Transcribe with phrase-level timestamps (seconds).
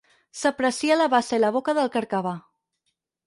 [0.37, 2.35] S'aprecia la bassa i la boca del carcabà.